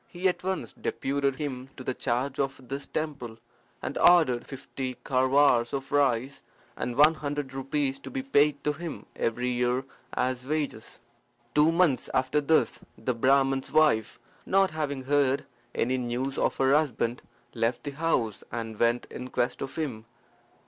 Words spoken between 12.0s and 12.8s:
after this,